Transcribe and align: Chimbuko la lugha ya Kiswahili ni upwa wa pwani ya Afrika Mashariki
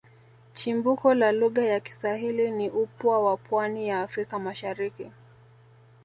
Chimbuko 0.53 1.13
la 1.13 1.31
lugha 1.31 1.63
ya 1.63 1.79
Kiswahili 1.79 2.51
ni 2.51 2.69
upwa 2.69 3.19
wa 3.19 3.37
pwani 3.37 3.87
ya 3.89 4.01
Afrika 4.01 4.39
Mashariki 4.39 5.11